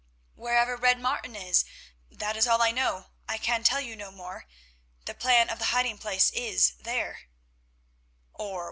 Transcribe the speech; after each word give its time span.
"Wherever 0.33 0.77
Red 0.77 0.99
Martin 0.99 1.35
is, 1.35 1.63
that 2.09 2.35
is 2.35 2.47
all 2.47 2.59
I 2.63 2.71
know. 2.71 3.11
I 3.29 3.37
can 3.37 3.63
tell 3.63 3.79
you 3.79 3.95
no 3.95 4.09
more; 4.09 4.47
the 5.05 5.13
plan 5.13 5.47
of 5.47 5.59
the 5.59 5.65
hiding 5.65 5.99
place 5.99 6.31
is 6.31 6.71
there." 6.79 7.29